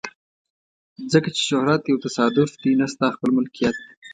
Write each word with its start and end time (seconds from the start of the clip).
ځکه 1.11 1.29
چې 1.35 1.41
شهرت 1.49 1.81
یو 1.85 2.01
تصادف 2.05 2.49
دی 2.61 2.71
نه 2.81 2.85
ستا 2.93 3.07
خپله 3.15 3.31
ملکیت. 3.37 3.77